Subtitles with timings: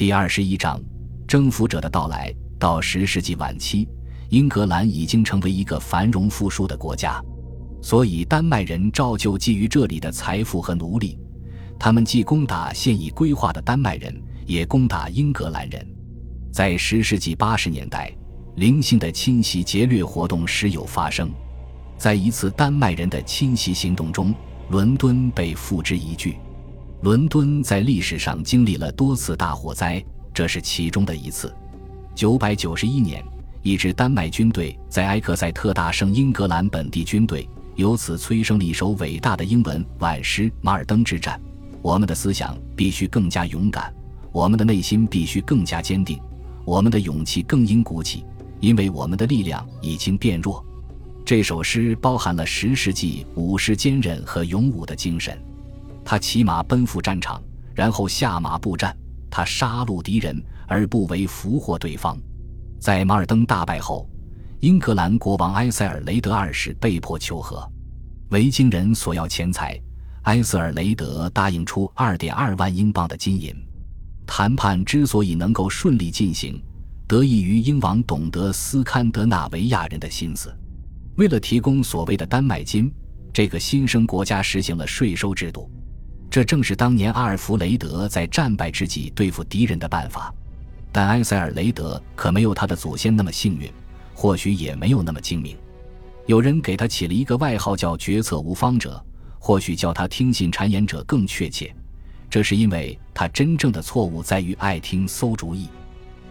[0.00, 0.80] 第二十一章，
[1.28, 2.34] 征服者的到来。
[2.58, 3.86] 到十世纪晚期，
[4.30, 7.22] 英格兰已经成为一个繁荣富庶的国家，
[7.82, 11.18] 所以丹麦人照旧觊觎这里的财富和奴隶。
[11.78, 15.86] 他们既攻打现已规划的丹麦人，也攻打英格兰人。
[16.50, 18.10] 在十世纪八十年代，
[18.56, 21.30] 零星的侵袭劫掠活动时有发生。
[21.98, 24.34] 在一次丹麦人的侵袭行动中，
[24.70, 26.38] 伦敦被付之一炬。
[27.02, 30.04] 伦敦在历史上经历了多次大火灾，
[30.34, 31.50] 这是其中的一次。
[32.14, 33.24] 九百九十一年，
[33.62, 41.40] 一支丹麦军队在埃克塞特大胜英格兰本地军队，由此催生了一首伟大的英文晚诗《马尔登之战》。
[41.80, 43.90] 我们的思想必须更加勇敢，
[44.30, 46.20] 我们的内心必须更加坚定，
[46.66, 48.26] 我们的勇气更应鼓起，
[48.60, 50.62] 因为我们的力量已经变弱。
[51.24, 55.40] 这首诗包含了十世纪武士坚韧和勇武的精神。
[56.10, 57.40] 他骑马奔赴战场，
[57.72, 58.92] 然后下马步战。
[59.30, 62.18] 他杀戮敌人而不为俘获对方。
[62.80, 64.10] 在马尔登大败后，
[64.58, 67.64] 英格兰国王埃塞尔雷德二世被迫求和。
[68.30, 69.80] 维京人索要钱财，
[70.22, 73.54] 埃塞尔雷德答应出二点二万英镑的金银。
[74.26, 76.60] 谈判之所以能够顺利进行，
[77.06, 80.52] 得益于英王懂得斯堪的纳维亚人的心思。
[81.14, 82.92] 为了提供所谓的丹麦金，
[83.32, 85.70] 这个新生国家实行了税收制度。
[86.30, 90.32] 这正是当年阿尔弗雷德在战败之际对付敌人的办法，
[90.92, 93.68] 但埃塞尔雷德可没有他的祖先那么幸运，
[94.14, 95.56] 或许也没有那么精明。
[96.26, 99.04] 有人给他起了一个外号叫“决策无方者”，
[99.40, 101.74] 或许叫他“听信谗言者”更确切。
[102.30, 105.68] 这是因为他真正的错误在于爱听馊主意。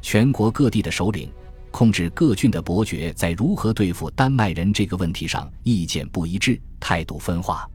[0.01, 1.29] 全国各地的首领、
[1.71, 7.69] 控制各郡的伯爵在如何对付丹麦人这个问题上意见不一致，态度分化。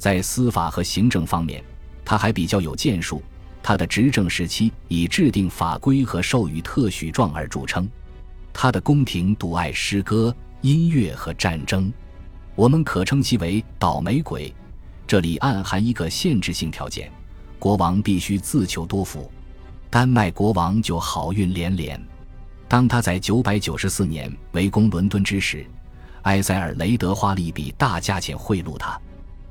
[0.00, 1.62] 在司法和行政方面，
[2.06, 3.22] 他还比较有建树。
[3.62, 7.86] 他的执政时期以制定法规和授予特许状而著称。
[8.50, 11.92] 他的宫廷独爱诗歌、音乐和战争，
[12.54, 14.50] 我们可称其为“倒霉鬼”。
[15.06, 17.12] 这里暗含一个限制性条件：
[17.58, 19.30] 国王必须自求多福。
[19.90, 22.02] 丹麦国王就好运连连。
[22.66, 25.66] 当他在994年围攻伦敦之时，
[26.22, 28.98] 埃塞尔雷德花了一笔大价钱贿赂他。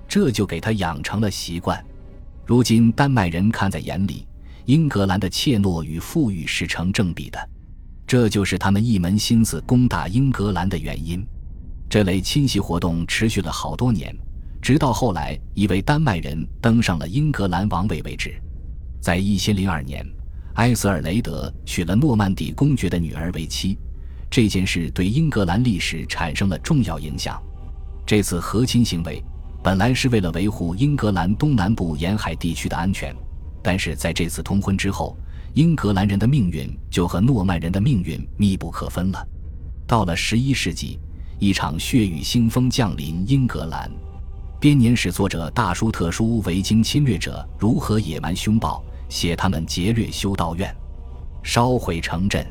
[0.10, 1.82] 这就给他养成了习惯。
[2.44, 4.26] 如今丹麦人看在眼里，
[4.66, 7.50] 英格兰的怯懦与富裕是成正比的，
[8.08, 11.24] 这就是他们一门心思攻打英格兰的原因。
[11.88, 14.16] 这类侵袭活动持续了好多年，
[14.60, 18.34] 直到后来一位丹麦人登上了英格兰王位为止。
[19.00, 20.04] 在一千零二年，
[20.56, 23.78] 埃瑟尔雷德娶了诺曼底公爵的女儿为妻，
[24.28, 27.40] 这件事对英格兰历史产生了重要影响。
[28.08, 29.24] 这次和亲行为。
[29.62, 33.14] 本来是为了维护英格兰东南部沿海地区的安全，
[33.62, 35.18] 但是在这次通婚之后，
[35.54, 39.28] 英格兰人的命运就和诺曼人的命运密不可分了。
[39.86, 40.98] 到了十一世纪，
[41.40, 43.92] 一场血雨腥风降临英格兰。
[44.62, 50.74] 编年史作者大书特书维京侵略者如何野蛮凶暴，写他们劫掠修道院，
[51.44, 52.46] 烧毁城镇。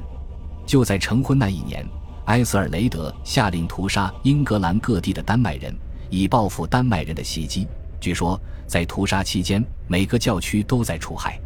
[0.66, 1.86] 就在成婚那一年，
[2.26, 5.74] 埃瑟尔雷德下令屠杀英格兰各地的丹麦人。
[6.10, 7.66] 以报复丹麦人的袭击。
[8.00, 11.40] 据说，在屠杀期间，每个教区都在除害。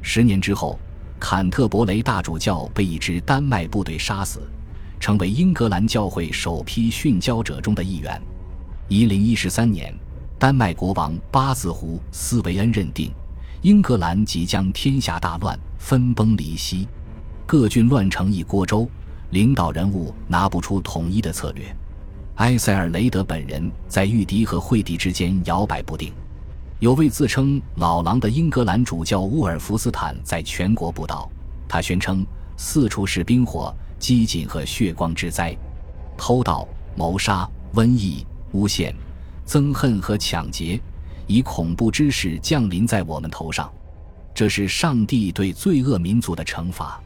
[0.00, 0.78] 十年之后，
[1.20, 4.40] 坎特伯雷大主教被一支丹麦部队杀死，
[4.98, 8.20] 成为英格兰教会首批殉教者中的一员。
[8.88, 9.94] 一零一三年，
[10.38, 13.12] 丹麦国王巴兹胡斯维恩认定，
[13.60, 16.88] 英格兰即将天下大乱，分崩离析，
[17.46, 18.88] 各郡乱成一锅粥，
[19.30, 21.74] 领导人物拿不出统一的策略。
[22.36, 26.12] 埃塞尔雷德本人在御敌和惠敌之间摇摆不定。
[26.80, 31.30] 有位自称老狼的英格兰主教乌尔弗斯坦在全国布道，
[31.68, 32.26] 他宣称
[32.56, 35.56] 四处是冰火、饥馑和血光之灾，
[36.16, 36.66] 偷盗、
[36.96, 38.92] 谋杀、瘟疫、诬陷、
[39.46, 40.80] 憎恨和抢劫，
[41.26, 43.70] 以恐怖之势降临在我们头上。
[44.34, 47.00] 这是上帝对罪恶民族的惩罚。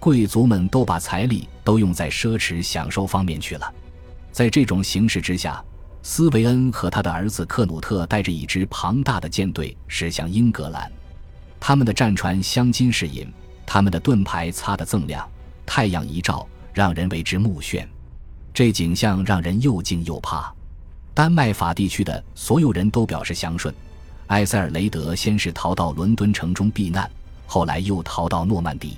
[0.00, 3.72] 贵族们都把财力都用在奢侈享受方面去了。
[4.32, 5.62] 在这种形势之下，
[6.02, 10.90] 斯维恩和他的儿子克努特带着一支庞大的舰队驶向英格兰。
[11.60, 13.30] 他们的战船镶金饰银，
[13.66, 15.28] 他们的盾牌擦得锃亮，
[15.64, 17.86] 太阳一照，让人为之目眩。
[18.54, 20.52] 这景象让人又惊又怕。
[21.14, 23.72] 丹麦法地区的所有人都表示祥顺。
[24.28, 27.08] 埃塞尔雷德先是逃到伦敦城中避难，
[27.46, 28.96] 后来又逃到诺曼底。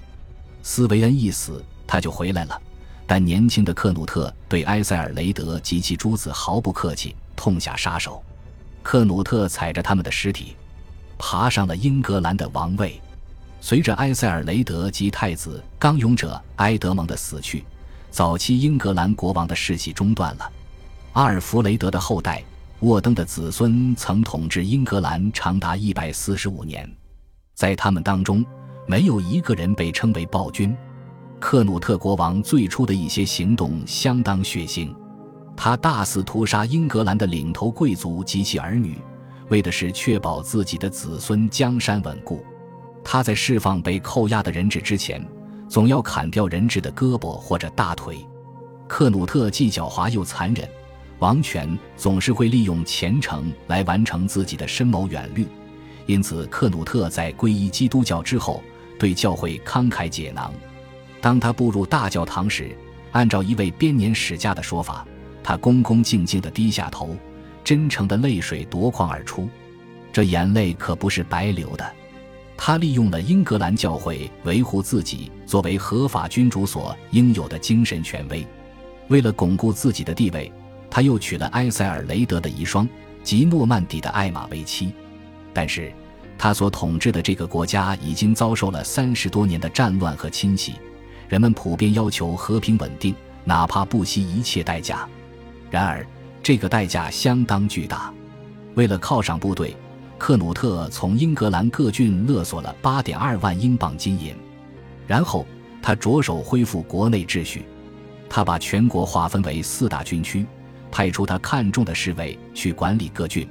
[0.62, 2.62] 斯维恩一死，他就回来了。
[3.06, 8.22] 但年轻的克努特对埃塞尔雷德及其诸子毫不客气，痛下杀手。
[8.82, 10.56] 克努特踩着他们的尸体，
[11.18, 13.00] 爬上了英格兰的王位。
[13.60, 17.64] 随着埃塞尔雷德及太子刚勇者埃德蒙的死去，
[18.10, 20.52] 早期英格兰国王的世袭中断了。
[21.12, 22.42] 阿尔弗雷德的后代
[22.80, 26.90] 沃登的子孙曾统治英格兰长达一百四十五年，
[27.54, 28.44] 在他们当中，
[28.86, 30.76] 没有一个人被称为暴君。
[31.40, 34.94] 克努特国王最初的一些行动相当血腥，
[35.56, 38.98] 他大肆屠杀英格兰的领头贵族及其儿女，
[39.50, 42.42] 为的是确保自己的子孙江山稳固。
[43.04, 45.22] 他在释放被扣押的人质之前，
[45.68, 48.26] 总要砍掉人质的胳膊或者大腿。
[48.88, 50.66] 克努特既狡猾又残忍，
[51.18, 55.46] 王权总是会利用虔诚来完成自己的深谋远虑。
[56.06, 58.62] 因此，克努特在皈依基督教之后，
[58.98, 60.52] 对教会慷慨解囊。
[61.24, 62.76] 当他步入大教堂时，
[63.12, 65.06] 按照一位编年史家的说法，
[65.42, 67.16] 他恭恭敬敬地低下头，
[67.64, 69.48] 真诚的泪水夺眶而出。
[70.12, 71.92] 这眼泪可不是白流的。
[72.58, 78.46] 他利用了英格兰教会维护自己作为合法君主所应有的精神权威，
[79.08, 80.52] 为了巩固自己的地位，
[80.90, 82.86] 他又娶了埃塞尔雷德的遗孀
[83.22, 84.92] 及诺曼底的艾玛为妻。
[85.54, 85.90] 但是，
[86.36, 90.74] 他所统治的这个国家已经遭受了三十多年的战乱和侵袭，
[91.28, 95.08] 人们普遍要求和平稳定，哪怕不惜一切代价。
[95.70, 96.06] 然而，
[96.42, 98.12] 这个代价相当巨大。
[98.74, 99.76] 为了犒赏部队。
[100.16, 104.34] 克努特从英格兰各郡勒索了八点二万英镑金银，
[105.06, 105.44] 然后
[105.82, 107.66] 他着手恢复国内秩序。
[108.30, 110.46] 他把全国划分为四大军区，
[110.90, 113.46] 派出他看中的侍卫去管理各郡，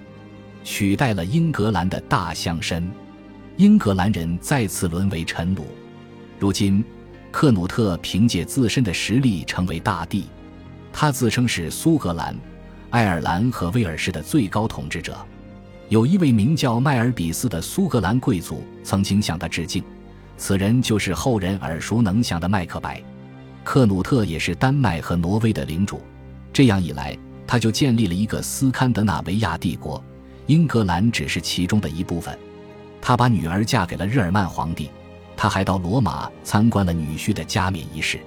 [0.64, 2.82] 取代了英格兰的大乡绅。
[3.58, 5.62] 英格兰人再次沦为臣虏。
[6.40, 6.84] 如今，
[7.34, 10.26] 克努特凭借自身的实力成为大帝，
[10.94, 12.34] 他自称是苏格兰、
[12.92, 15.18] 爱尔兰和威尔士的最高统治者。
[15.90, 19.84] 有一位名叫迈尔比斯的苏格兰贵族曾经向他致敬，
[20.38, 23.02] 此人就是后人耳熟能详的麦克白。
[23.64, 26.00] 克努特也是丹麦和挪威的领主，
[26.54, 30.02] 这样一来，他就建立了一个斯堪的纳维亚帝国，
[30.46, 32.38] 英格兰只是其中的一部分。
[33.02, 34.92] 他把女儿嫁给了日耳曼皇帝，
[35.44, 38.18] 他还到罗马参观了女婿的加冕仪式。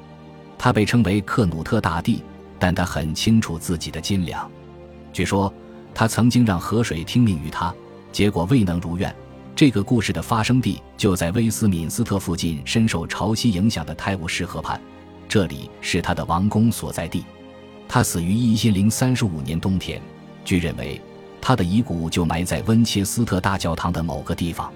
[0.59, 2.23] 他被称为克努特大帝，
[2.59, 4.47] 但他很清楚自己的斤两。
[5.15, 5.51] 据说。
[5.95, 7.75] 他曾经让河水听命于他，
[8.13, 9.17] 结果未能如愿。
[9.55, 14.79] 这个故事的发生地就在威斯敏斯特附近深受潮汐影响的泰晤士河畔，
[15.27, 17.25] 这里是他的王宫所在地。
[17.89, 19.99] 他死于一千零三十五年冬天，
[20.45, 21.01] 据认为，
[21.41, 24.71] 他的遗骨就埋在温切斯特大教堂的某个地方。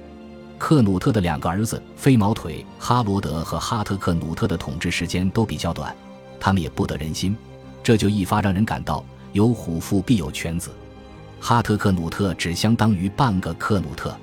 [0.60, 5.96] 克努特的两个儿子飞毛腿哈罗德和哈特克努特的统治时间都比较短，
[6.38, 7.34] 他们也不得人心，
[7.82, 9.02] 这就一发让人感到
[9.32, 10.70] 有虎父必有犬子。
[11.40, 14.14] 哈特克努特只相当于半个克努特，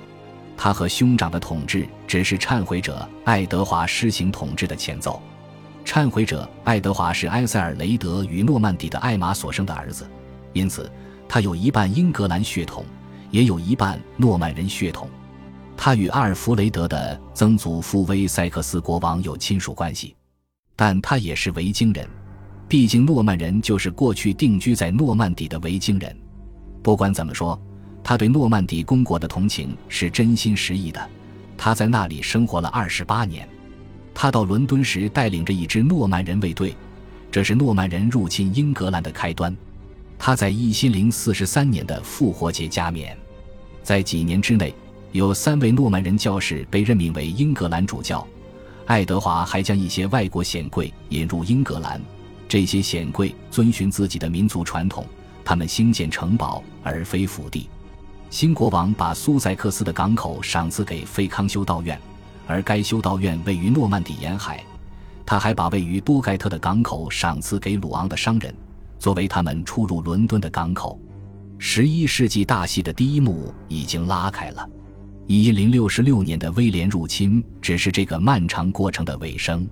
[0.55, 5.19] 他和兄长的统治只是忏悔者爱德华施行统治的前奏。
[5.83, 10.07] 忏悔者爱德华是埃塞尔雷德与诺曼底的艾玛所生的儿子，
[10.53, 10.89] 因此
[11.27, 12.85] 他有一半英格兰血统，
[13.31, 15.09] 也有一半诺曼人血统。
[15.77, 20.15] 他与阿尔弗雷德的曾祖父威塞克斯国王有亲属关系，
[20.75, 22.05] 但他也是维京人，
[22.67, 26.13] 毕竟诺曼人就是过去定居在诺曼底的维京人。
[26.81, 27.57] 不管怎么说，
[28.03, 31.09] 他对诺曼底公国的同情是真心实意的。
[31.55, 33.47] 他在那里生活了二十八年。
[34.13, 36.75] 他到伦敦时带领着一支诺曼人卫队，
[37.31, 39.55] 这是诺曼人入侵英格兰的开端。
[40.17, 43.15] 他在一千零四十三年的复活节加冕。
[43.83, 44.73] 在几年之内，
[45.17, 48.25] 有三位诺曼人教士被任命为英格兰主教。
[48.85, 51.99] 爱德华还将一些外国显贵引入英格兰，
[52.47, 55.03] 这些显贵遵循自己的民族传统。
[55.43, 57.67] 他们兴建城堡而非府邸。
[58.29, 61.99] 新国王把苏塞克斯的港口赏赐给费康修道院，
[62.45, 64.63] 而该修道院位于诺曼底沿海。
[65.25, 68.53] 他还把位于多盖特的港口赏赐给鲁昂的商人，
[68.99, 71.01] 作为他们出入伦敦的港口。
[71.57, 74.69] 十一世纪大戏的第一幕已经拉开了。
[75.27, 79.67] 一零六十六年的威廉入侵只是这个漫长过程的尾声。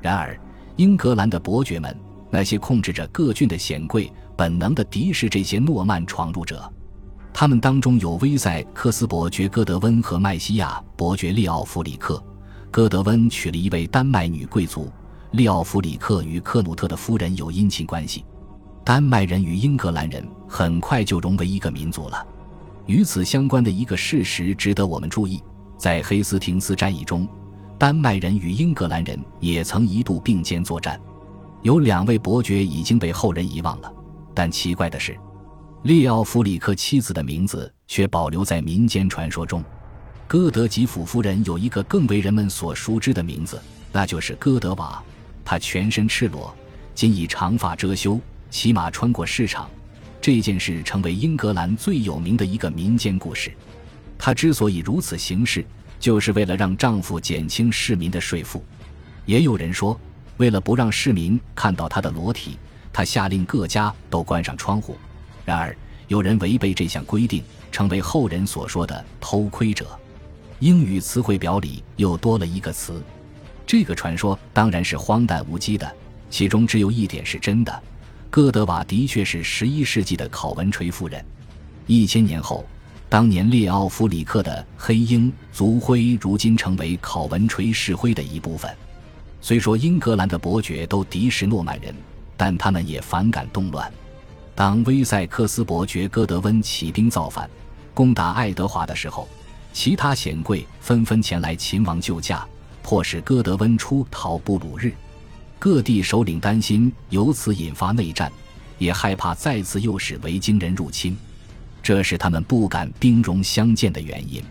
[0.00, 0.38] 然而，
[0.76, 1.96] 英格兰的伯爵们。
[2.28, 6.70] 那些控制着各郡的显贵本能地敌视这些诺曼闯入者，
[7.32, 12.22] 他们当中有威塞克斯伯爵戈德温和麦西亚伯爵利奥弗里克。
[12.70, 14.90] 戈德温娶了一位丹麦女贵族，
[15.30, 18.24] 利奥弗里克与克努特的夫人有姻亲关系。
[18.84, 22.26] 丹麦人与英格兰人很快就融为一个民族了。
[22.86, 25.42] 与此相关的一个事实值得我们注意：
[25.76, 27.28] 在黑斯廷斯战役中，
[27.76, 31.00] 丹麦人与英格兰人也曾一度并肩作战。
[31.62, 33.92] 有两位伯爵已经被后人遗忘了，
[34.32, 35.18] 但奇怪的是，
[35.82, 39.64] 利奥弗里克妻子的名字却保留在民间传说中。
[40.28, 43.60] 戈德吉甫夫人有一个更为人们所熟知的名字，
[43.92, 45.02] 那就是戈德瓦。
[45.44, 46.54] 她全身赤裸，
[46.94, 49.68] 仅以长发遮羞，骑马穿过市场。
[50.26, 53.52] 这件事成为英格兰最有名的一个民间故事。
[54.18, 55.64] 她之所以如此行事，
[56.00, 58.60] 就是为了让丈夫减轻市民的税负。
[59.24, 59.96] 也有人说，
[60.38, 62.58] 为了不让市民看到她的裸体，
[62.92, 64.98] 她下令各家都关上窗户。
[65.44, 65.76] 然而，
[66.08, 69.86] 有人违背这项规定，成为后人所说的偷窥者。
[70.58, 73.00] 英语词汇表里又多了一个词。
[73.64, 75.88] 这个传说当然是荒诞无稽的，
[76.30, 77.82] 其中只有一点是真的。
[78.36, 81.24] 哥德瓦的确是十一世纪的考文垂夫人。
[81.86, 82.66] 一千年后，
[83.08, 88.70] 当年列奥弗里克的黑鹰族徽如今成为考文垂市徽的一部分。
[89.40, 91.94] 虽说英格兰的伯爵都敌视诺曼人，
[92.36, 93.90] 但他们也反感动乱。
[94.54, 97.48] 当威塞克斯伯爵戈德温起兵造反，
[97.94, 99.26] 攻打爱德华的时候，
[99.72, 102.46] 其他显贵纷纷前来秦王救驾，
[102.82, 104.92] 迫使戈德温出逃布鲁日。
[105.58, 108.30] 各地首领担心由此引发内战，
[108.78, 111.16] 也害怕再次诱使维京人入侵，
[111.82, 114.42] 这是他们不敢兵戎相见的原因。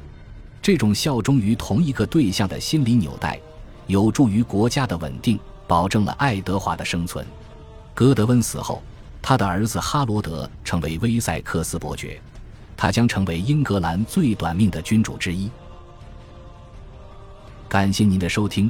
[0.61, 3.39] 这种效忠于同一个对象的心理纽带，
[3.85, 7.23] 有助于国家的稳定，保证了爱德华的生存。
[7.93, 8.81] 戈德温死后，
[9.21, 12.19] 他的儿子哈罗德成为威塞克斯伯爵，
[12.75, 15.51] 他将成为英格兰最短命的君主之一。
[17.69, 18.69] 感谢您的收听。